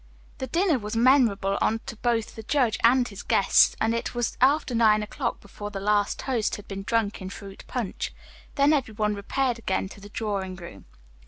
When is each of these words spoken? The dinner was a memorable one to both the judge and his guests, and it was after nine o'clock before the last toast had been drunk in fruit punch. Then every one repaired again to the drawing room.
The 0.39 0.47
dinner 0.47 0.79
was 0.79 0.95
a 0.95 0.97
memorable 0.97 1.57
one 1.61 1.79
to 1.85 1.95
both 1.97 2.33
the 2.33 2.41
judge 2.41 2.79
and 2.83 3.07
his 3.07 3.21
guests, 3.21 3.75
and 3.79 3.93
it 3.93 4.15
was 4.15 4.35
after 4.41 4.73
nine 4.73 5.03
o'clock 5.03 5.39
before 5.39 5.69
the 5.69 5.79
last 5.79 6.17
toast 6.17 6.55
had 6.55 6.67
been 6.67 6.81
drunk 6.81 7.21
in 7.21 7.29
fruit 7.29 7.63
punch. 7.67 8.11
Then 8.55 8.73
every 8.73 8.95
one 8.95 9.13
repaired 9.13 9.59
again 9.59 9.89
to 9.89 10.01
the 10.01 10.09
drawing 10.09 10.55
room. 10.55 10.85